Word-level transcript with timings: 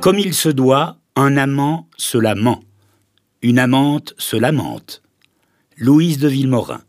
Comme 0.00 0.20
il 0.20 0.34
se 0.34 0.48
doit, 0.48 0.98
un 1.16 1.36
amant 1.36 1.88
se 1.96 2.16
lament, 2.16 2.62
une 3.42 3.58
amante 3.58 4.14
se 4.18 4.36
lamente. 4.36 5.02
Louise 5.76 6.18
de 6.18 6.28
Villemorin. 6.28 6.82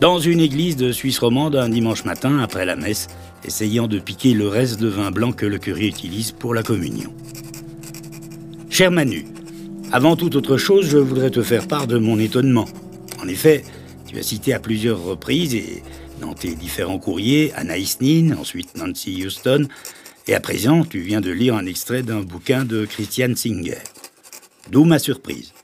Dans 0.00 0.18
une 0.18 0.40
église 0.40 0.76
de 0.76 0.92
Suisse 0.92 1.18
romande, 1.18 1.56
un 1.56 1.68
dimanche 1.68 2.04
matin, 2.06 2.38
après 2.38 2.64
la 2.64 2.74
messe, 2.74 3.08
essayant 3.44 3.86
de 3.86 3.98
piquer 3.98 4.32
le 4.32 4.48
reste 4.48 4.80
de 4.80 4.88
vin 4.88 5.10
blanc 5.10 5.32
que 5.32 5.44
le 5.44 5.58
curé 5.58 5.88
utilise 5.88 6.32
pour 6.32 6.54
la 6.54 6.62
communion. 6.62 7.12
Cher 8.70 8.90
Manu, 8.90 9.26
avant 9.90 10.16
toute 10.16 10.36
autre 10.36 10.58
chose, 10.58 10.86
je 10.86 10.98
voudrais 10.98 11.30
te 11.30 11.42
faire 11.42 11.66
part 11.66 11.86
de 11.86 11.98
mon 11.98 12.18
étonnement. 12.18 12.66
En 13.22 13.28
effet, 13.28 13.64
tu 14.06 14.18
as 14.18 14.22
cité 14.22 14.52
à 14.52 14.60
plusieurs 14.60 15.02
reprises, 15.02 15.54
et 15.54 15.82
dans 16.20 16.34
tes 16.34 16.54
différents 16.54 16.98
courriers, 16.98 17.52
Anaïs 17.54 18.00
Nin, 18.00 18.36
ensuite 18.36 18.76
Nancy 18.76 19.24
Houston, 19.24 19.66
et 20.26 20.34
à 20.34 20.40
présent, 20.40 20.84
tu 20.84 21.00
viens 21.00 21.22
de 21.22 21.30
lire 21.30 21.54
un 21.54 21.64
extrait 21.64 22.02
d'un 22.02 22.20
bouquin 22.20 22.64
de 22.64 22.84
Christian 22.84 23.34
Singer. 23.34 23.78
D'où 24.70 24.84
ma 24.84 24.98
surprise. 24.98 25.54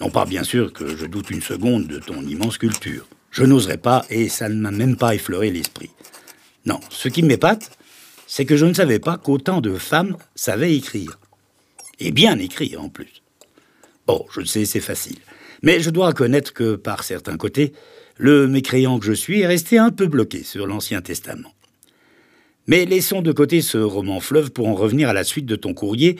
Non 0.00 0.10
pas 0.10 0.24
bien 0.24 0.44
sûr 0.44 0.72
que 0.72 0.96
je 0.96 1.06
doute 1.06 1.30
une 1.30 1.42
seconde 1.42 1.88
de 1.88 1.98
ton 1.98 2.22
immense 2.22 2.58
culture. 2.58 3.08
Je 3.32 3.42
n'oserais 3.42 3.78
pas, 3.78 4.04
et 4.08 4.28
ça 4.28 4.48
ne 4.48 4.60
m'a 4.60 4.70
même 4.70 4.96
pas 4.96 5.16
effleuré 5.16 5.50
l'esprit. 5.50 5.90
Non, 6.64 6.78
ce 6.90 7.08
qui 7.08 7.24
m'épate, 7.24 7.76
c'est 8.28 8.44
que 8.44 8.56
je 8.56 8.66
ne 8.66 8.74
savais 8.74 9.00
pas 9.00 9.18
qu'autant 9.18 9.60
de 9.60 9.74
femmes 9.74 10.16
savaient 10.36 10.76
écrire. 10.76 11.18
Et 11.98 12.12
bien 12.12 12.38
écrire 12.38 12.80
en 12.82 12.88
plus. 12.88 13.22
Bon, 14.08 14.24
je 14.32 14.40
le 14.40 14.46
sais, 14.46 14.64
c'est 14.64 14.80
facile. 14.80 15.18
Mais 15.62 15.80
je 15.80 15.90
dois 15.90 16.06
reconnaître 16.06 16.54
que, 16.54 16.76
par 16.76 17.04
certains 17.04 17.36
côtés, 17.36 17.74
le 18.16 18.48
mécréant 18.48 18.98
que 18.98 19.04
je 19.04 19.12
suis 19.12 19.42
est 19.42 19.46
resté 19.46 19.76
un 19.76 19.90
peu 19.90 20.06
bloqué 20.06 20.42
sur 20.44 20.66
l'Ancien 20.66 21.02
Testament. 21.02 21.52
Mais 22.66 22.86
laissons 22.86 23.20
de 23.20 23.32
côté 23.32 23.60
ce 23.60 23.76
roman 23.76 24.20
fleuve 24.20 24.50
pour 24.50 24.66
en 24.66 24.74
revenir 24.74 25.10
à 25.10 25.12
la 25.12 25.24
suite 25.24 25.44
de 25.44 25.56
ton 25.56 25.74
courrier, 25.74 26.18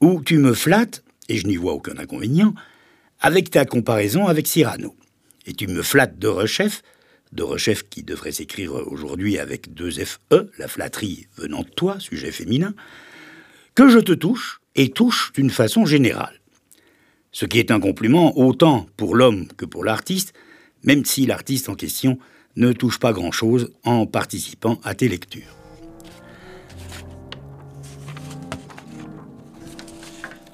où 0.00 0.20
tu 0.20 0.38
me 0.38 0.52
flattes, 0.52 1.04
et 1.28 1.36
je 1.36 1.46
n'y 1.46 1.56
vois 1.56 1.74
aucun 1.74 1.96
inconvénient, 1.96 2.54
avec 3.20 3.50
ta 3.50 3.64
comparaison 3.64 4.26
avec 4.26 4.48
Cyrano. 4.48 4.96
Et 5.46 5.54
tu 5.54 5.68
me 5.68 5.82
flattes 5.82 6.18
de 6.18 6.26
rechef, 6.26 6.82
de 7.30 7.44
rechef 7.44 7.88
qui 7.88 8.02
devrait 8.02 8.32
s'écrire 8.32 8.74
aujourd'hui 8.74 9.38
avec 9.38 9.74
deux 9.74 9.92
FE, 9.92 10.50
la 10.58 10.66
flatterie 10.66 11.28
venant 11.36 11.62
de 11.62 11.68
toi, 11.68 12.00
sujet 12.00 12.32
féminin, 12.32 12.74
que 13.76 13.88
je 13.88 14.00
te 14.00 14.12
touche, 14.12 14.60
et 14.74 14.90
touche 14.90 15.32
d'une 15.34 15.50
façon 15.50 15.86
générale. 15.86 16.37
Ce 17.32 17.46
qui 17.46 17.58
est 17.58 17.70
un 17.70 17.80
compliment 17.80 18.38
autant 18.38 18.86
pour 18.96 19.14
l'homme 19.14 19.46
que 19.56 19.64
pour 19.64 19.84
l'artiste, 19.84 20.32
même 20.84 21.04
si 21.04 21.26
l'artiste 21.26 21.68
en 21.68 21.74
question 21.74 22.18
ne 22.56 22.72
touche 22.72 22.98
pas 22.98 23.12
grand-chose 23.12 23.72
en 23.84 24.06
participant 24.06 24.80
à 24.82 24.94
tes 24.94 25.08
lectures. 25.08 25.54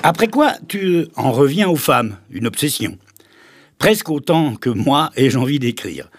Après 0.02 0.28
quoi, 0.28 0.52
tu 0.68 1.06
en 1.16 1.32
reviens 1.32 1.68
aux 1.68 1.76
femmes, 1.76 2.18
une 2.28 2.46
obsession. 2.46 2.98
Presque 3.78 4.10
autant 4.10 4.54
que 4.54 4.68
moi 4.68 5.10
ai 5.16 5.34
envie 5.34 5.58
d'écrire. 5.58 6.10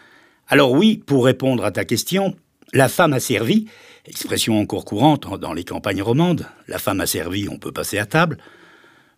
Alors 0.47 0.71
oui, 0.71 1.03
pour 1.05 1.25
répondre 1.25 1.63
à 1.63 1.71
ta 1.71 1.85
question, 1.85 2.35
la 2.73 2.89
femme 2.89 3.13
a 3.13 3.19
servi, 3.19 3.67
expression 4.05 4.59
encore 4.59 4.85
courante 4.85 5.39
dans 5.39 5.53
les 5.53 5.63
campagnes 5.63 6.01
romandes, 6.01 6.47
la 6.67 6.79
femme 6.79 6.99
a 6.99 7.05
servi, 7.05 7.47
on 7.47 7.59
peut 7.59 7.71
passer 7.71 7.99
à 7.99 8.07
table. 8.07 8.37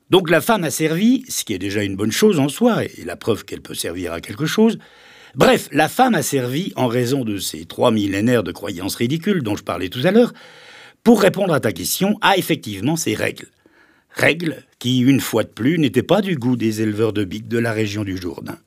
Donc 0.09 0.30
la 0.30 0.39
femme 0.39 0.63
a 0.63 0.72
servi, 0.72 1.25
ce 1.27 1.44
qui 1.44 1.53
est 1.53 1.59
déjà 1.59 1.83
une 1.83 1.95
bonne 1.95 2.11
chose 2.11 2.39
en 2.39 2.47
soi, 2.47 2.86
et 2.86 3.03
la 3.03 3.17
preuve 3.17 3.44
qu'elle 3.44 3.61
peut 3.61 3.73
servir 3.73 4.14
à 4.14 4.22
quelque 4.22 4.45
chose. 4.45 4.77
Bref, 5.36 5.67
la 5.72 5.89
femme 5.89 6.16
a 6.16 6.23
servi 6.23 6.72
en 6.75 6.88
raison 6.88 7.25
de 7.25 7.38
ces 7.38 7.66
trois 7.66 7.91
millénaires 7.91 8.44
de 8.44 8.52
croyances 8.52 8.95
ridicules 8.95 9.43
dont 9.43 9.55
je 9.55 9.64
parlais 9.64 9.89
tout 9.89 10.02
à 10.04 10.11
l'heure, 10.11 10.33
pour 11.04 11.21
répondre 11.21 11.54
à 11.54 11.59
ta 11.59 11.73
question, 11.73 12.17
a 12.21 12.37
effectivement 12.37 12.95
ses 12.95 13.15
règles. 13.15 13.48
Règles 14.09 14.64
qui, 14.80 14.99
une 14.99 15.20
fois 15.20 15.43
de 15.43 15.49
plus, 15.49 15.77
n'étaient 15.77 16.04
pas 16.04 16.21
du 16.21 16.37
goût 16.37 16.55
des 16.55 16.82
éleveurs 16.82 17.14
de 17.14 17.23
biques 17.23 17.48
de 17.48 17.59
la 17.59 17.71
région 17.71 18.03
du 18.03 18.17
Jourdain. 18.17 18.58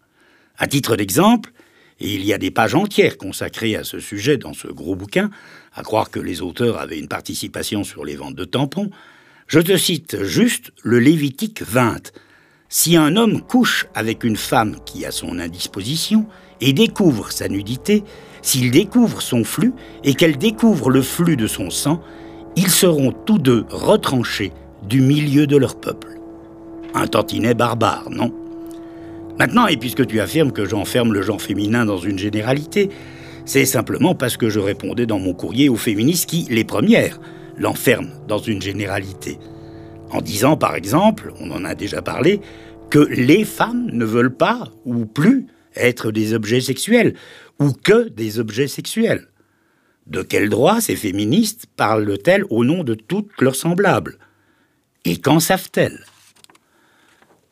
À 0.56 0.66
titre 0.66 0.94
d'exemple, 0.94 1.52
et 2.00 2.14
il 2.14 2.24
y 2.24 2.32
a 2.32 2.38
des 2.38 2.50
pages 2.50 2.74
entières 2.74 3.18
consacrées 3.18 3.76
à 3.76 3.84
ce 3.84 3.98
sujet 3.98 4.36
dans 4.36 4.54
ce 4.54 4.68
gros 4.68 4.94
bouquin, 4.94 5.30
à 5.74 5.82
croire 5.82 6.10
que 6.10 6.20
les 6.20 6.40
auteurs 6.40 6.78
avaient 6.78 6.98
une 6.98 7.08
participation 7.08 7.84
sur 7.84 8.04
les 8.04 8.16
ventes 8.16 8.36
de 8.36 8.44
tampons, 8.44 8.90
je 9.50 9.58
te 9.58 9.76
cite 9.76 10.22
juste 10.22 10.70
le 10.84 11.00
Lévitique 11.00 11.62
20. 11.62 12.12
Si 12.68 12.96
un 12.96 13.16
homme 13.16 13.40
couche 13.40 13.88
avec 13.96 14.22
une 14.22 14.36
femme 14.36 14.76
qui 14.86 15.04
a 15.04 15.10
son 15.10 15.40
indisposition 15.40 16.26
et 16.60 16.72
découvre 16.72 17.32
sa 17.32 17.48
nudité, 17.48 18.04
s'il 18.42 18.70
découvre 18.70 19.20
son 19.20 19.42
flux 19.42 19.72
et 20.04 20.14
qu'elle 20.14 20.38
découvre 20.38 20.88
le 20.88 21.02
flux 21.02 21.36
de 21.36 21.48
son 21.48 21.68
sang, 21.68 22.00
ils 22.54 22.70
seront 22.70 23.10
tous 23.10 23.40
deux 23.40 23.64
retranchés 23.70 24.52
du 24.88 25.00
milieu 25.00 25.48
de 25.48 25.56
leur 25.56 25.80
peuple. 25.80 26.20
Un 26.94 27.08
tantinet 27.08 27.54
barbare, 27.54 28.08
non? 28.08 28.32
Maintenant, 29.36 29.66
et 29.66 29.76
puisque 29.76 30.06
tu 30.06 30.20
affirmes 30.20 30.52
que 30.52 30.64
j'enferme 30.64 31.12
le 31.12 31.22
genre 31.22 31.42
féminin 31.42 31.84
dans 31.84 31.98
une 31.98 32.20
généralité, 32.20 32.88
c'est 33.46 33.66
simplement 33.66 34.14
parce 34.14 34.36
que 34.36 34.48
je 34.48 34.60
répondais 34.60 35.06
dans 35.06 35.18
mon 35.18 35.34
courrier 35.34 35.68
aux 35.68 35.76
féministes 35.76 36.30
qui, 36.30 36.46
les 36.50 36.62
premières, 36.62 37.18
l'enferment 37.56 38.24
dans 38.26 38.38
une 38.38 38.62
généralité. 38.62 39.38
En 40.10 40.20
disant, 40.20 40.56
par 40.56 40.74
exemple, 40.74 41.32
on 41.40 41.50
en 41.50 41.64
a 41.64 41.74
déjà 41.74 42.02
parlé, 42.02 42.40
que 42.90 42.98
les 42.98 43.44
femmes 43.44 43.90
ne 43.92 44.04
veulent 44.04 44.36
pas 44.36 44.68
ou 44.84 45.06
plus 45.06 45.46
être 45.76 46.10
des 46.10 46.34
objets 46.34 46.60
sexuels, 46.60 47.14
ou 47.60 47.72
que 47.72 48.08
des 48.08 48.38
objets 48.40 48.66
sexuels. 48.66 49.28
De 50.06 50.22
quel 50.22 50.48
droit 50.48 50.80
ces 50.80 50.96
féministes 50.96 51.66
parlent-elles 51.76 52.44
au 52.50 52.64
nom 52.64 52.82
de 52.82 52.94
toutes 52.94 53.40
leurs 53.40 53.54
semblables? 53.54 54.18
Et 55.04 55.18
qu'en 55.18 55.38
savent-elles? 55.38 56.04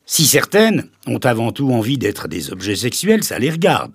Si 0.04 0.26
certaines 0.26 0.88
ont 1.06 1.18
avant 1.18 1.52
tout 1.52 1.70
envie 1.70 1.98
d'être 1.98 2.26
des 2.26 2.50
objets 2.50 2.76
sexuels, 2.76 3.22
ça 3.22 3.38
les 3.38 3.50
regarde. 3.50 3.92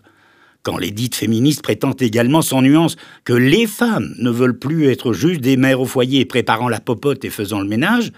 Quand 0.63 0.77
les 0.77 0.91
dites 0.91 1.15
féministes 1.15 1.61
prétendent 1.61 2.01
également 2.01 2.41
sans 2.41 2.61
nuance 2.61 2.95
que 3.25 3.33
les 3.33 3.67
femmes 3.67 4.15
ne 4.17 4.29
veulent 4.29 4.57
plus 4.57 4.87
être 4.87 5.11
juste 5.11 5.41
des 5.41 5.57
mères 5.57 5.81
au 5.81 5.85
foyer 5.85 6.23
préparant 6.23 6.69
la 6.69 6.79
popote 6.79 7.25
et 7.25 7.29
faisant 7.29 7.59
le 7.59 7.67
ménage, 7.67 8.13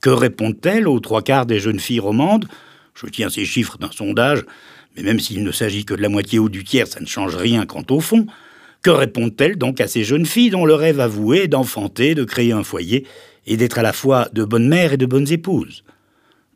que 0.00 0.08
répondent-elles 0.08 0.88
aux 0.88 1.00
trois 1.00 1.20
quarts 1.20 1.44
des 1.44 1.60
jeunes 1.60 1.78
filles 1.78 2.00
romandes? 2.00 2.46
Je 2.94 3.06
tiens 3.06 3.28
ces 3.28 3.44
chiffres 3.44 3.76
d'un 3.76 3.90
sondage, 3.90 4.44
mais 4.96 5.02
même 5.02 5.20
s'il 5.20 5.44
ne 5.44 5.52
s'agit 5.52 5.84
que 5.84 5.92
de 5.92 6.00
la 6.00 6.08
moitié 6.08 6.38
ou 6.38 6.48
du 6.48 6.64
tiers, 6.64 6.86
ça 6.86 7.00
ne 7.00 7.06
change 7.06 7.36
rien 7.36 7.66
quant 7.66 7.84
au 7.90 8.00
fond. 8.00 8.26
Que 8.80 8.90
répondent-elles 8.90 9.56
donc 9.56 9.80
à 9.82 9.86
ces 9.86 10.04
jeunes 10.04 10.26
filles 10.26 10.50
dont 10.50 10.64
le 10.64 10.74
rêve 10.74 11.00
avoué 11.00 11.44
est 11.44 11.48
d'enfanter, 11.48 12.14
de 12.14 12.24
créer 12.24 12.52
un 12.52 12.64
foyer 12.64 13.06
et 13.46 13.58
d'être 13.58 13.78
à 13.78 13.82
la 13.82 13.92
fois 13.92 14.28
de 14.32 14.44
bonnes 14.44 14.68
mères 14.68 14.94
et 14.94 14.98
de 14.98 15.06
bonnes 15.06 15.30
épouses? 15.30 15.84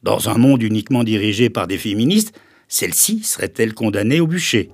Dans 0.03 0.31
un 0.31 0.39
monde 0.39 0.62
uniquement 0.62 1.05
dirigé 1.05 1.50
par 1.50 1.66
des 1.66 1.77
féministes, 1.77 2.39
celle-ci 2.69 3.22
serait-elle 3.25 3.75
condamnée 3.75 4.21
au 4.21 4.27
bûcher? 4.27 4.71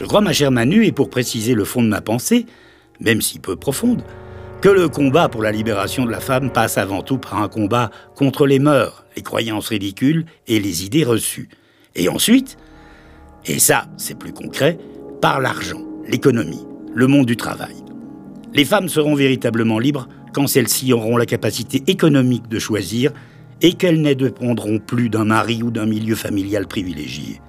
Je 0.00 0.06
crois, 0.06 0.22
ma 0.22 0.32
chère 0.32 0.50
Manu, 0.50 0.86
et 0.86 0.92
pour 0.92 1.10
préciser 1.10 1.52
le 1.52 1.66
fond 1.66 1.82
de 1.82 1.88
ma 1.88 2.00
pensée, 2.00 2.46
même 3.00 3.20
si 3.20 3.38
peu 3.38 3.56
profonde, 3.56 4.02
que 4.62 4.70
le 4.70 4.88
combat 4.88 5.28
pour 5.28 5.42
la 5.42 5.52
libération 5.52 6.06
de 6.06 6.10
la 6.10 6.20
femme 6.20 6.50
passe 6.50 6.78
avant 6.78 7.02
tout 7.02 7.18
par 7.18 7.42
un 7.42 7.48
combat 7.48 7.90
contre 8.14 8.46
les 8.46 8.58
mœurs, 8.58 9.04
les 9.14 9.20
croyances 9.20 9.68
ridicules 9.68 10.24
et 10.46 10.58
les 10.58 10.86
idées 10.86 11.04
reçues. 11.04 11.50
Et 11.96 12.08
ensuite, 12.08 12.56
et 13.44 13.58
ça 13.58 13.88
c'est 13.98 14.18
plus 14.18 14.32
concret, 14.32 14.78
par 15.20 15.38
l'argent, 15.38 15.82
l'économie, 16.08 16.66
le 16.94 17.06
monde 17.06 17.26
du 17.26 17.36
travail. 17.36 17.76
Les 18.54 18.64
femmes 18.64 18.88
seront 18.88 19.14
véritablement 19.14 19.78
libres 19.78 20.08
quand 20.32 20.46
celles-ci 20.46 20.94
auront 20.94 21.18
la 21.18 21.26
capacité 21.26 21.82
économique 21.88 22.48
de 22.48 22.58
choisir 22.58 23.12
et 23.60 23.74
qu'elles 23.74 24.00
ne 24.00 24.14
dépendront 24.14 24.78
plus 24.78 25.10
d'un 25.10 25.26
mari 25.26 25.62
ou 25.62 25.70
d'un 25.70 25.84
milieu 25.84 26.14
familial 26.14 26.66
privilégié. 26.66 27.42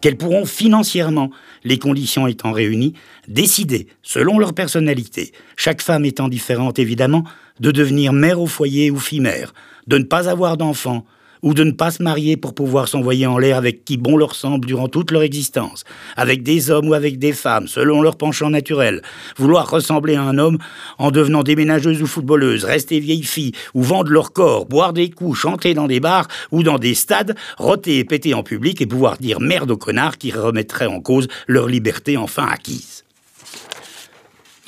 Qu'elles 0.00 0.16
pourront 0.16 0.46
financièrement, 0.46 1.30
les 1.64 1.78
conditions 1.78 2.26
étant 2.26 2.52
réunies, 2.52 2.94
décider, 3.28 3.88
selon 4.02 4.38
leur 4.38 4.54
personnalité, 4.54 5.32
chaque 5.56 5.82
femme 5.82 6.04
étant 6.04 6.28
différente 6.28 6.78
évidemment, 6.78 7.24
de 7.60 7.70
devenir 7.70 8.12
mère 8.12 8.40
au 8.40 8.46
foyer 8.46 8.90
ou 8.90 8.98
fille-mère, 8.98 9.52
de 9.86 9.98
ne 9.98 10.04
pas 10.04 10.28
avoir 10.28 10.56
d'enfants, 10.56 11.04
ou 11.42 11.54
de 11.54 11.64
ne 11.64 11.72
pas 11.72 11.90
se 11.90 12.02
marier 12.02 12.36
pour 12.36 12.54
pouvoir 12.54 12.88
s'envoyer 12.88 13.26
en 13.26 13.38
l'air 13.38 13.56
avec 13.56 13.84
qui 13.84 13.96
bon 13.96 14.16
leur 14.16 14.34
semble 14.34 14.66
durant 14.66 14.88
toute 14.88 15.10
leur 15.10 15.22
existence, 15.22 15.84
avec 16.16 16.42
des 16.42 16.70
hommes 16.70 16.88
ou 16.88 16.94
avec 16.94 17.18
des 17.18 17.32
femmes, 17.32 17.68
selon 17.68 18.02
leur 18.02 18.16
penchant 18.16 18.50
naturel, 18.50 19.02
vouloir 19.36 19.70
ressembler 19.70 20.16
à 20.16 20.22
un 20.22 20.38
homme 20.38 20.58
en 20.98 21.10
devenant 21.10 21.42
déménageuse 21.42 22.02
ou 22.02 22.06
footballeuse, 22.06 22.64
rester 22.64 23.00
vieille 23.00 23.22
fille, 23.22 23.52
ou 23.74 23.82
vendre 23.82 24.10
leur 24.10 24.32
corps, 24.32 24.66
boire 24.66 24.92
des 24.92 25.10
coups, 25.10 25.38
chanter 25.38 25.74
dans 25.74 25.86
des 25.86 26.00
bars 26.00 26.28
ou 26.50 26.62
dans 26.62 26.78
des 26.78 26.94
stades, 26.94 27.36
roter 27.58 27.98
et 27.98 28.04
péter 28.04 28.34
en 28.34 28.42
public 28.42 28.80
et 28.80 28.86
pouvoir 28.86 29.16
dire 29.18 29.40
merde 29.40 29.70
aux 29.70 29.76
connards 29.76 30.18
qui 30.18 30.32
remettraient 30.32 30.86
en 30.86 31.00
cause 31.00 31.28
leur 31.46 31.66
liberté 31.66 32.16
enfin 32.16 32.46
acquise. 32.46 33.04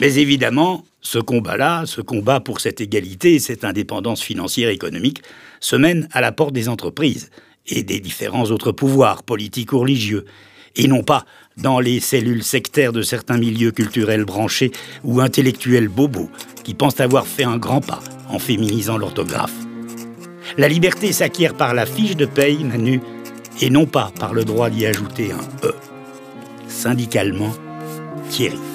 Mais 0.02 0.16
évidemment, 0.16 0.84
ce 1.00 1.20
combat-là, 1.20 1.84
ce 1.86 2.00
combat 2.00 2.40
pour 2.40 2.60
cette 2.60 2.80
égalité 2.80 3.34
et 3.34 3.38
cette 3.38 3.64
indépendance 3.64 4.20
financière 4.20 4.68
et 4.68 4.72
économique, 4.72 5.22
se 5.60 5.76
mène 5.76 6.08
à 6.10 6.20
la 6.20 6.32
porte 6.32 6.52
des 6.52 6.68
entreprises, 6.68 7.30
et 7.68 7.84
des 7.84 8.00
différents 8.00 8.46
autres 8.46 8.72
pouvoirs, 8.72 9.22
politiques 9.22 9.72
ou 9.72 9.78
religieux, 9.78 10.24
et 10.74 10.88
non 10.88 11.04
pas 11.04 11.24
dans 11.56 11.78
les 11.78 12.00
cellules 12.00 12.42
sectaires 12.42 12.92
de 12.92 13.02
certains 13.02 13.38
milieux 13.38 13.70
culturels 13.70 14.24
branchés 14.24 14.72
ou 15.04 15.20
intellectuels 15.20 15.86
bobos 15.86 16.30
qui 16.64 16.74
pensent 16.74 16.98
avoir 16.98 17.24
fait 17.24 17.44
un 17.44 17.58
grand 17.58 17.80
pas 17.80 18.00
en 18.28 18.40
féminisant 18.40 18.98
l'orthographe. 18.98 19.54
La 20.58 20.66
liberté 20.66 21.12
s'acquiert 21.12 21.54
par 21.54 21.74
la 21.74 21.86
fiche 21.86 22.16
de 22.16 22.26
paye, 22.26 22.64
Manu, 22.64 23.00
et 23.60 23.70
non 23.70 23.86
pas 23.86 24.10
par 24.18 24.34
le 24.34 24.44
droit 24.44 24.68
d'y 24.68 24.84
ajouter 24.84 25.30
un 25.30 25.64
E. 25.64 25.76
Syndicalement, 26.66 27.54
Thierry. 28.30 28.71